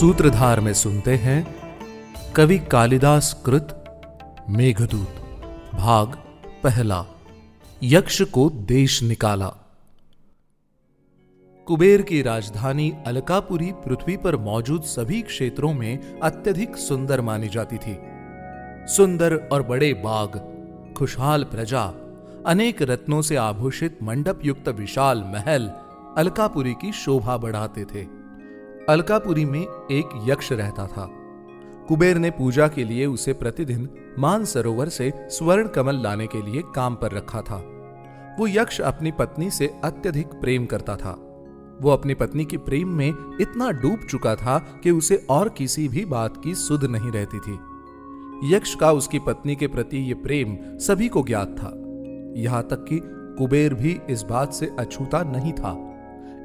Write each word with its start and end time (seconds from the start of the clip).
सूत्रधार 0.00 0.60
में 0.60 0.74
सुनते 0.74 1.14
हैं, 1.14 1.56
कवि 2.32 2.58
कालिदास 2.58 3.42
कृत, 3.46 3.84
मेघदूत, 4.50 5.08
भाग 5.74 6.06
पहला, 6.62 7.06
यक्ष 7.82 8.22
को 8.22 8.50
देश 8.50 9.02
निकाला। 9.02 9.48
कुबेर 11.66 12.02
की 12.02 12.22
राजधानी 12.22 12.92
अलकापुरी 13.06 13.72
पृथ्वी 13.72 14.16
पर 14.16 14.36
मौजूद 14.36 14.82
सभी 14.82 15.22
क्षेत्रों 15.22 15.72
में 15.72 16.20
अत्यधिक 16.20 16.76
सुंदर 16.76 17.20
मानी 17.20 17.48
जाती 17.48 17.76
थी। 17.76 17.98
सुंदर 18.96 19.36
और 19.36 19.62
बड़े 19.62 19.92
बाग, 19.94 20.38
खुशहाल 20.98 21.44
प्रजा, 21.44 21.84
अनेक 22.46 22.82
रत्नों 22.82 23.22
से 23.22 23.36
आभूषित 23.36 23.98
मंडप 24.02 24.40
युक्त 24.44 24.68
विशाल 24.68 25.24
महल 25.26 25.70
अलकापुरी 26.16 26.72
की 26.72 26.92
शोभा 26.92 27.36
बढ़ाते 27.36 27.84
थे। 27.84 28.25
अलकापुरी 28.88 29.44
में 29.44 29.60
एक 29.90 30.24
यक्ष 30.24 30.52
रहता 30.52 30.86
था। 30.86 31.10
कुबेर 31.88 32.18
ने 32.18 32.30
पूजा 32.30 32.68
के 32.68 32.84
लिए 32.84 33.06
उसे 33.06 33.32
प्रतिदिन 33.32 33.88
मान 34.18 34.44
सरोवर 34.44 34.88
से 34.88 35.12
स्वर्ण 35.16 35.68
कमल 35.68 35.96
लाने 35.96 36.26
के 36.26 36.42
लिए 36.42 36.62
काम 36.74 36.94
पर 36.94 37.12
रखा 37.12 37.42
था। 37.42 37.56
वो 38.38 38.46
यक्ष 38.46 38.80
अपनी 38.80 39.10
पत्नी 39.10 39.50
से 39.50 39.80
अत्यधिक 39.84 40.26
प्रेम 40.26 40.66
करता 40.66 40.96
था। 40.96 41.12
वो 41.82 41.90
अपनी 41.90 42.14
पत्नी 42.14 42.44
के 42.44 42.56
प्रेम 42.56 42.88
में 42.88 43.38
इतना 43.40 43.70
डूब 43.70 44.00
चुका 44.10 44.34
था 44.34 44.58
कि 44.58 44.90
उसे 44.90 45.26
और 45.30 45.48
किसी 45.48 45.88
भी 45.88 46.04
बात 46.04 46.44
की 46.44 46.54
सुध 46.54 46.84
नहीं 46.84 47.10
रहती 47.10 47.38
थी। 47.38 47.58
यक्ष 48.54 48.74
का 48.74 48.92
उसकी 48.92 49.18
पत्नी 49.18 49.56
के 49.56 49.66
प्रति 49.66 49.98
ये 49.98 50.14
प्रेम 50.14 50.56
सभी 50.62 51.08
को 51.08 51.22
ज्ञात 51.22 51.48
था। 51.48 51.72
यहाँ 52.40 52.62
तक 52.62 52.84
कि 52.88 53.00
कुबेर 53.04 53.74
भी 53.74 54.00
इस 54.10 54.22
बात 54.22 54.52
से 54.52 54.76
अछूता 54.78 55.22
नहीं 55.22 55.52
था। 55.52 55.92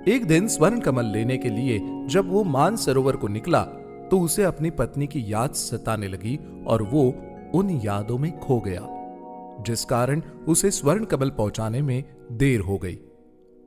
एक 0.07 0.25
दिन 0.27 0.47
स्वर्ण 0.47 0.79
कमल 0.79 1.05
लेने 1.05 1.37
के 1.37 1.49
लिए 1.49 1.79
जब 2.07 2.29
वो 2.31 2.43
मान 2.43 2.75
सरोवर 2.75 3.15
को 3.15 3.27
निकला 3.27 3.61
तो 4.11 4.19
उसे 4.19 4.43
अपनी 4.43 4.69
पत्नी 4.69 5.07
की 5.07 5.23
याद 5.27 5.51
सताने 5.51 6.07
लगी 6.07 6.39
और 6.67 6.83
वो 6.83 7.03
उन 7.55 7.69
यादों 7.83 8.17
में 8.17 8.31
खो 8.39 8.59
गया, 8.59 8.81
जिस 9.63 9.85
कारण 9.85 10.21
उसे 10.47 10.71
स्वर्ण 10.71 11.05
कमल 11.05 11.29
पहुँचाने 11.29 11.81
में 11.81 12.03
देर 12.31 12.59
हो 12.59 12.77
गई। 12.77 12.97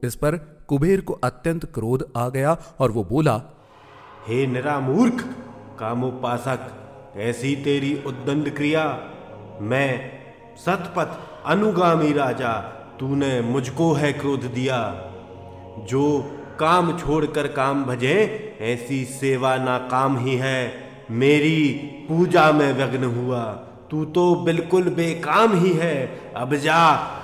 इस 0.02 0.14
पर 0.14 0.36
कुबेर 0.68 1.00
को 1.00 1.12
अत्यंत 1.24 1.64
क्रोध 1.64 2.10
आ 2.16 2.28
गया 2.28 2.56
और 2.78 2.91
वो 2.91 3.04
बोला, 3.04 3.36
हे 4.28 4.46
निरामूर्ख, 4.46 5.24
कामोपासक, 5.78 6.69
ऐसी 7.16 7.56
तेरी 7.56 7.94
उद्दंड 8.06 8.54
क्रिया, 8.56 8.86
मैं 9.60 10.10
सतपथ, 10.56 11.19
अनुगामी 11.46 12.12
राजा, 12.12 12.52
तूने 13.00 13.41
मुझको 13.41 13.92
है 13.92 14.12
क्रोध 14.12 14.52
दिया। 14.54 14.80
जो 15.80 16.06
काम 16.61 16.97
छोड़कर 16.98 17.47
काम 17.47 17.84
भजे, 17.84 18.17
ऐसी 18.61 19.05
सेवा 19.05 19.56
ना 19.56 19.78
काम 19.91 20.19
ही 20.19 20.34
है। 20.36 20.72
मेरी 21.11 21.62
पूजा 22.08 22.50
में 22.53 22.72
व्यग्न 22.72 23.05
हुआ, 23.05 23.42
तू 23.91 24.05
तो 24.05 24.34
बिल्कुल 24.34 24.89
बेकाम 24.91 25.55
ही 25.55 25.72
है। 25.72 25.97
अब 26.36 26.55
जा 26.56 26.81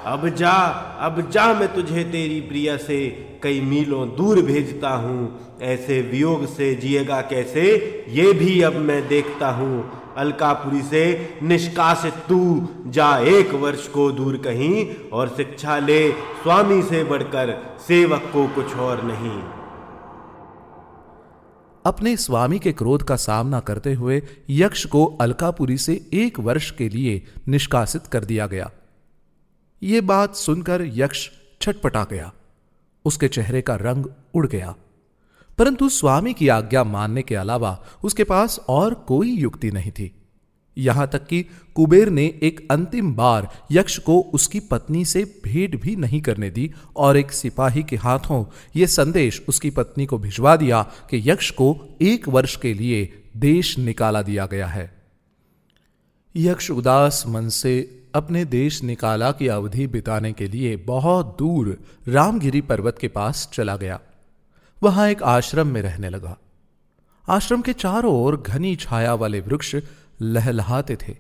अब 0.06 0.28
जा 0.28 0.52
अब 1.00 1.20
जा 1.30 1.52
मैं 1.54 1.72
तुझे 1.74 2.04
तेरी 2.04 2.40
प्रिया 2.40 2.76
से 2.76 2.98
कई 3.42 3.60
मीलों 3.60 4.08
दूर 4.08 4.40
भेजता 4.42 4.90
हूँ। 4.90 5.58
ऐसे 5.62 6.00
वियोग 6.02 6.46
से 6.46 6.74
जिएगा 6.74 7.20
कैसे, 7.20 7.64
ये 8.08 8.32
भी 8.32 8.60
अब 8.62 8.76
मैं 8.76 9.06
देखता 9.08 9.50
हूँ। 9.50 10.09
अलकापुरी 10.20 10.82
से 10.82 11.02
निष्कासित 11.42 12.14
तू 12.28 12.68
जा 12.86 13.18
एक 13.18 13.54
वर्ष 13.54 13.88
को 13.88 14.10
दूर 14.12 14.36
कहीं 14.36 14.94
और 15.12 15.28
शिक्षा 15.28 15.78
ले 15.78 16.12
स्वामी 16.12 16.82
से 16.82 17.04
बढ़कर 17.04 17.78
सेवक 17.88 18.30
को 18.32 18.46
कुछ 18.48 18.76
और 18.76 19.02
नहीं। 19.04 19.42
अपने 21.86 22.16
स्वामी 22.16 22.58
के 22.58 22.72
क्रोध 22.72 23.02
का 23.02 23.16
सामना 23.16 23.60
करते 23.60 23.94
हुए 23.94 24.22
यक्ष 24.50 24.84
को 24.86 25.04
अलकापुरी 25.20 25.78
से 25.78 25.94
एक 26.12 26.40
वर्ष 26.40 26.70
के 26.70 26.88
लिए 26.88 27.22
निष्कासित 27.48 28.06
कर 28.06 28.24
दिया 28.24 28.46
गया। 28.46 28.70
यह 29.82 30.00
बात 30.00 30.34
सुनकर 30.34 30.82
यक्ष 30.84 31.28
छटपटा 31.62 32.06
गया। 32.10 32.32
उसके 33.04 33.28
चेहरे 33.28 33.62
का 33.62 33.76
रंग 33.76 34.06
उड़ 34.34 34.46
गया। 34.46 34.74
परंतु 35.60 35.88
स्वामी 35.88 36.32
की 36.34 36.48
आज्ञा 36.48 36.84
मानने 36.84 37.22
के 37.22 37.34
अलावा 37.34 37.84
उसके 38.04 38.24
पास 38.24 38.60
और 38.68 38.94
कोई 38.94 39.30
युक्ति 39.30 39.70
नहीं 39.70 39.90
थी। 39.90 40.12
यहाँ 40.78 41.08
तक 41.08 41.26
कि 41.26 41.42
कुबेर 41.74 42.08
ने 42.08 42.24
एक 42.42 42.68
अंतिम 42.70 43.14
बार 43.14 43.48
यक्ष 43.72 43.98
को 43.98 44.20
उसकी 44.20 44.60
पत्नी 44.60 45.04
से 45.04 45.24
भेंट 45.44 45.80
भी 45.82 45.96
नहीं 45.96 46.20
करने 46.20 46.50
दी 46.50 46.70
और 46.96 47.16
एक 47.16 47.32
सिपाही 47.32 47.82
के 47.82 47.96
हाथों 47.96 48.44
यह 48.76 48.86
संदेश 48.86 49.42
उसकी 49.48 49.70
पत्नी 49.70 50.06
को 50.06 50.18
भिजवा 50.18 50.56
दिया 50.56 50.82
कि 51.10 51.30
यक्ष 51.30 51.50
को 51.50 51.98
एक 52.02 52.28
वर्ष 52.28 52.56
के 52.56 52.74
लिए 52.74 53.22
देश 53.36 53.78
निकाला 53.78 54.22
दिया 54.22 54.46
गया 54.46 54.66
है। 54.66 55.02
यक्ष 56.36 56.70
उदास 56.70 57.24
मन 57.28 57.48
से 57.48 58.02
अपने 58.14 58.44
देश 58.44 58.82
निकाला 58.82 59.32
की 59.32 59.48
अवधि 59.48 59.86
बिताने 59.86 60.32
के 60.32 60.48
लिए 60.48 60.76
बहुत 60.76 61.36
दूर 61.38 61.78
रामगिरी 62.08 62.60
पर्वत 62.60 62.98
के 63.00 63.08
पास 63.08 63.50
चला 63.52 63.76
गया। 63.76 64.00
वहाँ 64.82 65.08
एक 65.08 65.22
आश्रम 65.22 65.66
में 65.66 65.82
रहने 65.82 66.08
लगा। 66.08 66.38
आश्रम 67.28 67.62
के 67.62 67.72
चारों 67.72 68.14
ओर 68.14 68.36
घनी 68.36 68.76
छाया 68.76 69.14
वाले 69.14 69.40
वृक्ष 69.40 69.76
लहलहाते 70.22 70.96
थे। 70.96 71.16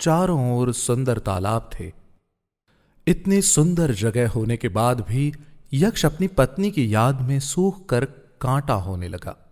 चारों 0.00 0.58
ओर 0.58 0.72
सुंदर 0.72 1.18
तालाब 1.18 1.70
थे। 1.80 1.92
इतनी 3.06 3.42
सुंदर 3.42 3.92
जगह 3.92 4.30
होने 4.30 4.56
के 4.56 4.68
बाद 4.68 5.00
भी 5.00 5.32
यक्ष 5.72 6.06
अपनी 6.06 6.26
पत्नी 6.26 6.70
की 6.70 6.94
याद 6.94 7.20
में 7.20 7.40
सूख 7.40 7.86
कर 7.86 8.04
कांटा 8.40 8.74
होने 8.74 9.08
लगा। 9.08 9.48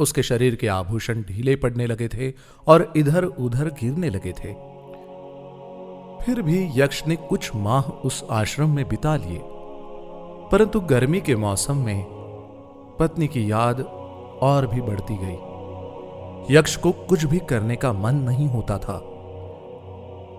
उसके 0.00 0.22
शरीर 0.22 0.54
के 0.56 0.68
आभूषण 0.68 1.22
ढीले 1.22 1.56
पड़ने 1.56 1.86
लगे 1.86 2.08
थे 2.08 2.32
और 2.66 2.92
इधर 2.96 3.24
उधर 3.24 3.68
गिरने 3.68 4.10
लगे 4.10 4.32
थे। 4.32 4.52
फिर 6.24 6.42
भी 6.42 6.80
यक्ष 6.80 7.06
ने 7.06 7.16
कुछ 7.16 7.50
माह 7.54 7.82
उस 7.82 8.24
आश्रम 8.30 8.74
में 8.76 8.88
बिता 8.88 9.16
लिए। 9.16 9.40
परंतु 10.52 10.80
गर्मी 10.80 11.20
के 11.20 11.36
मौसम 11.36 11.84
में 11.84 12.17
पत्नी 12.98 13.28
की 13.28 13.50
याद 13.50 13.80
और 14.42 14.66
भी 14.66 14.80
बढ़ती 14.80 15.18
गई। 15.22 15.38
यक्ष 16.56 16.76
को 16.76 16.92
कुछ 16.92 17.24
भी 17.24 17.38
करने 17.38 17.76
का 17.76 17.92
मन 17.92 18.14
नहीं 18.14 18.48
होता 18.48 18.78
था। 18.78 19.02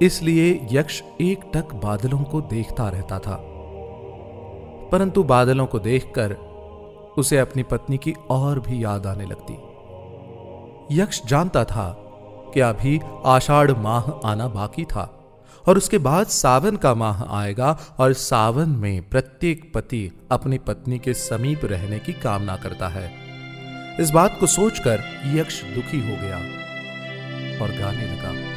इसलिए 0.01 0.67
यक्ष 0.71 1.03
एक 1.21 1.51
टक 1.53 1.73
बादलों 1.73 2.23
को 2.23 2.41
देखता 2.41 2.89
रहता 2.89 3.19
था। 3.19 3.43
परंतु 4.91 5.23
बादलों 5.23 5.65
को 5.65 5.79
देखकर 5.79 6.31
उसे 7.17 7.37
अपनी 7.37 7.63
पत्नी 7.63 7.97
की 7.97 8.15
और 8.29 8.59
भी 8.59 8.83
याद 8.83 9.07
आने 9.07 9.25
लगती। 9.25 9.53
यक्ष 10.99 11.25
जानता 11.25 11.63
था 11.63 11.89
कि 12.53 12.59
अभी 12.59 13.01
आषाढ़ 13.25 13.71
माह 13.71 14.09
आना 14.25 14.47
बाकी 14.47 14.85
था। 14.85 15.18
और 15.67 15.77
उसके 15.77 15.97
बाद 15.97 16.25
सावन 16.25 16.75
का 16.75 16.93
माह 16.93 17.23
आएगा 17.23 17.79
और 17.97 18.13
सावन 18.13 18.69
में 18.69 19.09
प्रत्येक 19.09 19.71
पति 19.73 20.11
अपनी 20.31 20.57
पत्नी 20.57 20.99
के 20.99 21.13
समीप 21.13 21.61
रहने 21.65 21.99
की 21.99 22.13
कामना 22.13 22.55
करता 22.55 22.87
है। 22.87 23.11
इस 23.99 24.09
बात 24.09 24.37
को 24.39 24.47
सोचकर 24.47 24.99
यक्ष 25.25 25.63
दुखी 25.63 25.99
हो 25.99 26.17
गया 26.21 26.37
और 27.61 27.69
गाने 27.79 28.05
लगा। 28.05 28.49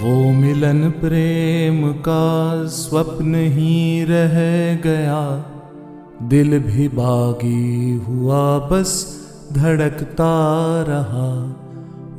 वो 0.00 0.32
मिलन 0.32 0.90
प्रेम 0.90 1.92
का 1.92 2.64
स्वप्न 2.66 3.34
ही 3.34 4.04
रह 4.04 4.34
गया। 4.76 5.44
दिल 6.22 6.58
भी 6.58 6.88
बागी 6.88 7.94
हुआ, 7.94 8.58
बस 8.58 9.20
धड़कता 9.52 10.34
रहा। 10.88 11.56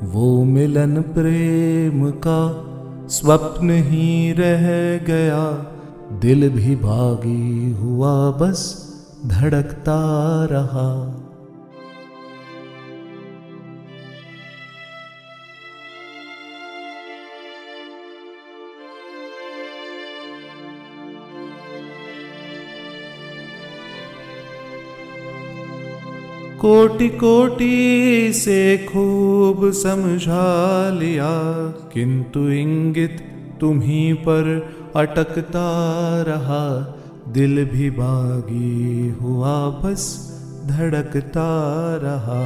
वो 0.04 0.44
मिलन 0.44 1.02
प्रेम 1.02 2.12
का 2.12 2.71
स्वप्न 3.12 3.70
ही 3.70 4.32
रह 4.32 4.66
गया। 5.06 5.52
दिल 6.20 6.50
भी 6.50 6.76
भागी 6.76 7.72
हुआ 7.72 8.32
बस 8.32 8.88
धड़कता 9.26 10.00
रहा। 10.52 11.21
कोटि 26.62 27.10
कोटि 27.10 28.32
से 28.36 28.78
खूब 28.78 29.72
समझा 29.72 30.90
लिया, 30.90 31.30
किंतु 31.94 32.40
इंगित 32.50 33.18
तुम्ही 33.62 34.14
पर 34.14 34.44
अटकता 34.96 35.70
रहा। 36.22 36.66
दिल 37.28 37.66
भी 37.66 37.90
बागी 37.90 39.10
हुआ, 39.22 39.70
बस 39.70 40.06
धड़कता 40.66 41.50
रहा। 41.96 42.44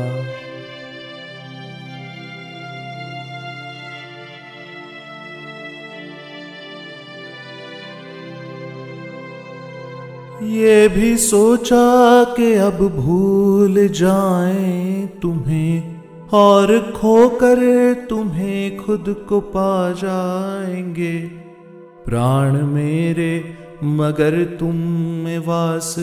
ये 10.43 10.87
भी 10.87 11.17
सोचा 11.17 12.23
कि 12.23 12.53
अब 12.53 12.77
भूल 12.87 13.87
जाएँ 13.87 15.07
तुम्हें, 15.21 15.95
और 16.33 16.93
खोकर 16.95 17.93
तुम्हें 18.09 18.77
खुद 18.77 19.25
को 19.29 19.39
पा 19.39 19.91
जाएँगे। 19.91 21.17
प्राण 22.05 22.65
मेरे, 22.65 23.57
मगर 23.83 24.43
तुम 24.43 24.75
में 25.23 25.39
वास 25.39 25.95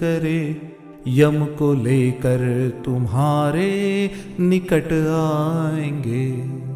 करे, 0.00 0.62
यम 1.08 1.44
को 1.44 1.74
लेकर 1.74 2.72
तुम्हारे 2.84 4.10
निकट 4.40 4.92
आएँगे। 4.92 6.73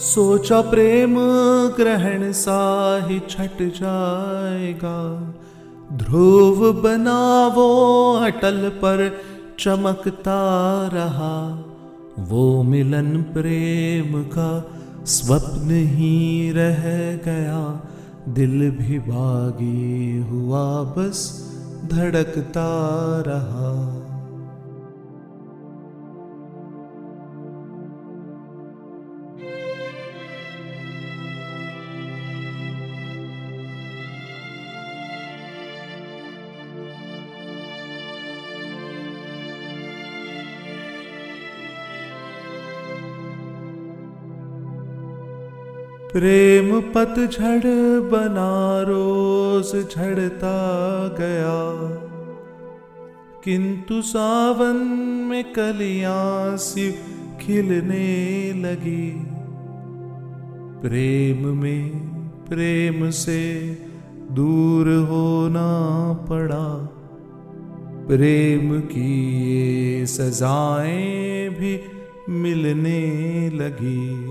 सोचा 0.00 0.60
प्रेम 0.60 1.16
ग्रहण 1.76 2.32
सा 2.32 3.00
ही 3.06 3.20
छट 3.30 3.62
जाएगा। 3.62 5.20
ध्रुव 5.92 6.72
बना 6.72 7.46
वो 7.46 8.12
अटल 8.16 8.68
पर 8.68 9.18
चमकता 9.58 10.40
रहा। 10.92 11.64
वो 12.18 12.62
मिलन 12.62 13.22
प्रेम 13.22 14.22
का 14.22 14.70
स्वप्न 15.06 15.70
ही 15.70 16.52
रह 16.52 16.82
गया। 17.16 17.82
दिल 18.28 18.70
भी 18.70 18.98
बागी 18.98 20.18
हुआ, 20.30 20.82
बस 20.82 21.50
धड़कता 21.90 22.68
रहा। 23.26 24.06
प्रेम 46.12 46.80
पतझड़ 46.80 47.62
बना 48.00 48.82
रोज 48.82 49.94
झड़ता 49.96 50.56
गया। 51.20 51.60
किंतु 53.44 54.02
सावन 54.02 54.76
में 55.30 55.52
कलियाँ 55.52 56.56
सी 56.56 56.92
खिलने 57.40 58.52
लगी। 58.52 59.22
प्रेम 60.88 61.56
में 61.56 61.88
प्रेम 62.48 63.10
से 63.10 63.70
दूर 64.32 64.88
होना 64.88 66.12
पड़ा। 66.28 66.96
प्रेम 68.08 68.80
की 68.80 69.40
ये 69.50 70.06
सजाएँ 70.06 71.48
भी 71.48 71.80
मिलने 72.28 73.00
लगी। 73.50 74.26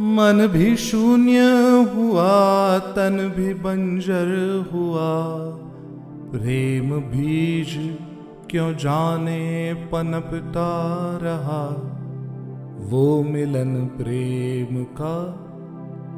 मन 0.00 0.48
भी 0.52 0.76
शून्य 0.76 1.40
हुआ, 1.94 2.78
तन 2.78 3.34
भी 3.36 3.54
बंजर 3.54 4.28
हुआ। 4.72 5.24
प्रेम 6.30 6.90
बीज 6.90 7.98
क्यों 8.50 8.74
जाने 8.74 9.74
पनपता 9.74 10.70
रहा? 11.22 11.68
वो 12.90 13.22
मिलन 13.22 13.86
प्रेम 13.86 14.84
का 14.84 15.48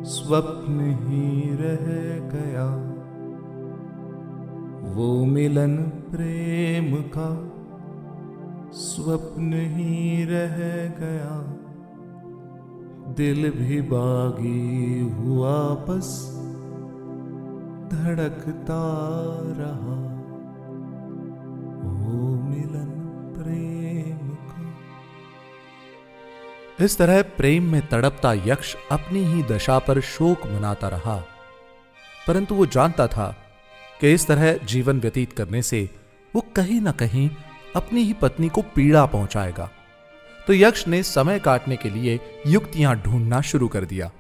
स्वप्न 0.02 0.80
ही 0.80 1.50
रह 1.50 1.86
गया। 2.30 2.94
वो 4.94 5.24
मिलन 5.24 5.76
प्रेम 5.76 6.96
का 6.96 7.52
स्वप्न 8.72 9.52
ही 9.52 10.24
रह 10.24 10.56
गया। 11.00 11.60
दिल 13.16 13.50
भी 13.50 13.80
बागी 13.80 15.00
हुआ 15.00 15.74
बस, 15.74 16.30
धड़कता 17.92 18.82
रहा। 19.58 19.94
मिलन 22.48 22.90
प्रेम 23.38 24.30
इस 26.84 26.98
तरह 26.98 27.22
प्रेम 27.22 27.62
में 27.62 27.86
तड़पता 27.86 28.32
यक्ष 28.32 28.76
अपनी 28.92 29.24
ही 29.24 29.42
दशा 29.42 29.78
पर 29.78 30.00
शोक 30.00 30.46
मनाता 30.46 30.88
रहा। 30.88 31.24
परंतु 32.28 32.54
वो 32.54 32.66
जानता 32.66 33.06
था 33.06 33.36
कि 34.00 34.12
इस 34.12 34.26
तरह 34.26 34.56
जीवन 34.56 35.00
व्यतीत 35.00 35.32
करने 35.32 35.62
से 35.62 35.90
वो 36.34 36.40
कहीं 36.56 36.80
ना 36.80 36.92
कहीं 36.92 37.30
अपनी 37.76 38.00
ही 38.00 38.12
पत्नी 38.12 38.48
को 38.48 38.62
पीड़ा 38.62 39.06
पहुंचाएगा। 39.06 39.70
तो 40.46 40.52
यक्ष 40.52 40.86
ने 40.88 41.02
समय 41.02 41.38
काटने 41.38 41.76
के 41.76 41.90
लिए 41.90 42.18
युक्तियाँ 42.46 42.94
ढूंढना 42.96 43.40
शुरू 43.40 43.68
कर 43.68 43.84
दिया। 43.84 44.10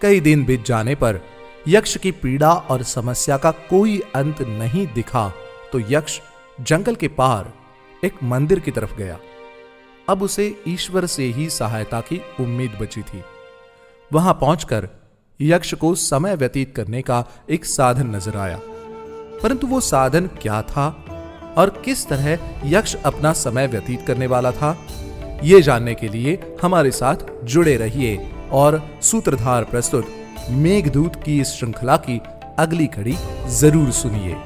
कई 0.00 0.20
दिन 0.20 0.44
बीत 0.44 0.64
जाने 0.66 0.94
पर 0.94 1.20
यक्ष 1.68 1.96
की 1.96 2.10
पीड़ा 2.12 2.52
और 2.52 2.82
समस्या 2.82 3.36
का 3.36 3.50
कोई 3.70 3.98
अंत 4.14 4.40
नहीं 4.42 4.86
दिखा 4.94 5.28
तो 5.72 5.80
यक्ष 5.90 6.20
जंगल 6.60 6.94
के 6.94 7.08
पार 7.08 7.52
एक 8.02 8.22
मंदिर 8.22 8.60
की 8.60 8.70
तरफ़ 8.70 8.94
गया। 8.94 9.18
अब 10.08 10.22
उसे 10.22 10.54
ईश्वर 10.68 11.06
से 11.06 11.24
ही 11.24 11.48
सहायता 11.50 12.00
की 12.00 12.20
उम्मीद 12.40 12.78
बची 12.80 13.02
थी। 13.02 13.22
वहाँ 14.10 14.34
पहुंचकर 14.34 14.88
यक्ष 15.40 15.74
को 15.74 15.94
समय 15.94 16.36
व्यतीत 16.36 16.74
करने 16.76 17.02
का 17.02 17.24
एक 17.50 17.64
साधन 17.64 18.14
नज़र 18.16 18.36
आया। 18.36 18.58
परंतु 19.42 19.66
वो 19.66 19.80
साधन 19.80 20.26
क्या 20.42 20.60
था 20.62 20.88
और 21.58 21.70
किस 21.84 22.06
तरह 22.08 22.38
यक्ष 22.66 22.94
अपना 22.96 23.32
समय 23.34 23.66
व्यतीत 23.66 24.06
करने 24.06 24.26
वाला 24.26 24.52
था? 24.52 24.72
ये 25.44 25.60
जानने 25.62 25.94
के 25.94 26.08
लिए 26.08 26.38
हमारे 26.62 26.90
साथ 26.90 27.16
जुड़े 27.44 27.76
रहिए 27.76 28.18
और 28.52 28.80
सूत्रधार 29.02 29.64
प्रस्तुत 29.64 30.06
मेघदूत 30.50 31.16
की 31.24 31.40
इस 31.40 31.52
श्रृंखला 31.52 31.96
की 31.96 32.20
अगली 32.58 32.86
कड़ी 32.86 33.16
ज़रूर 33.50 33.90
सुनिए। 33.92 34.36